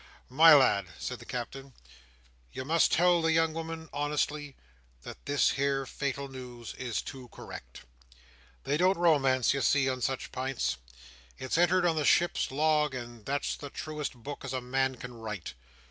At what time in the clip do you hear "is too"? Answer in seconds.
6.73-7.27